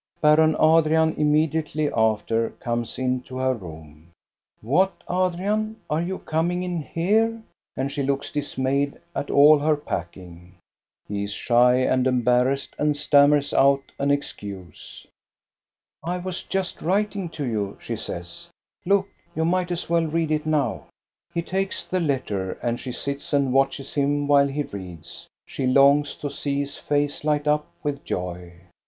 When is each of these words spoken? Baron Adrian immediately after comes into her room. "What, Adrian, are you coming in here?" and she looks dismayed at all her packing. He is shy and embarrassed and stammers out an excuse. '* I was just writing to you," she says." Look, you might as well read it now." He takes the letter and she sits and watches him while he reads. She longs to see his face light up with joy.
Baron 0.19 0.55
Adrian 0.59 1.13
immediately 1.15 1.93
after 1.93 2.49
comes 2.59 2.97
into 2.97 3.37
her 3.37 3.53
room. 3.53 4.09
"What, 4.61 4.93
Adrian, 5.07 5.75
are 5.91 6.01
you 6.01 6.17
coming 6.17 6.63
in 6.63 6.81
here?" 6.81 7.39
and 7.77 7.91
she 7.91 8.01
looks 8.01 8.31
dismayed 8.31 8.99
at 9.15 9.29
all 9.29 9.59
her 9.59 9.75
packing. 9.77 10.55
He 11.07 11.25
is 11.25 11.31
shy 11.33 11.75
and 11.75 12.07
embarrassed 12.07 12.75
and 12.79 12.97
stammers 12.97 13.53
out 13.53 13.83
an 13.99 14.09
excuse. 14.09 15.05
'* 15.55 16.03
I 16.13 16.17
was 16.17 16.41
just 16.41 16.81
writing 16.81 17.29
to 17.37 17.45
you," 17.45 17.77
she 17.79 17.95
says." 17.95 18.49
Look, 18.87 19.07
you 19.35 19.45
might 19.45 19.69
as 19.69 19.87
well 19.87 20.07
read 20.07 20.31
it 20.31 20.47
now." 20.47 20.85
He 21.31 21.43
takes 21.43 21.85
the 21.85 21.99
letter 21.99 22.53
and 22.63 22.79
she 22.79 22.91
sits 22.91 23.33
and 23.33 23.53
watches 23.53 23.93
him 23.93 24.25
while 24.27 24.47
he 24.47 24.63
reads. 24.63 25.27
She 25.45 25.67
longs 25.67 26.15
to 26.15 26.31
see 26.31 26.59
his 26.61 26.75
face 26.75 27.23
light 27.23 27.45
up 27.47 27.67
with 27.83 28.03
joy. 28.03 28.61